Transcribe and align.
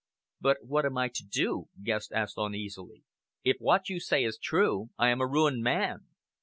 "But 0.39 0.63
what 0.65 0.87
am 0.87 0.97
I 0.97 1.09
to 1.09 1.23
do?" 1.23 1.69
Guest 1.83 2.11
asked 2.11 2.33
uneasily. 2.35 3.03
"If 3.43 3.57
what 3.59 3.87
you 3.87 3.99
say 3.99 4.23
is 4.23 4.39
true, 4.39 4.89
I 4.97 5.09
am 5.09 5.21
a 5.21 5.27
ruined 5.27 5.61
man." 5.61 6.07